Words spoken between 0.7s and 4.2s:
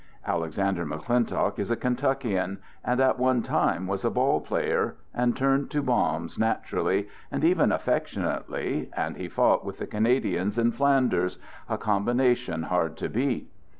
McClintock is a Kentuckian, and at one time was a